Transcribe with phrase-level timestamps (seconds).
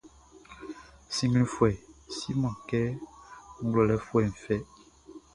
[1.15, 1.83] Sinnglinfuɛʼn
[2.15, 2.81] siman kɛ
[3.65, 4.57] ngwlɛlɛfuɛʼn fɛ.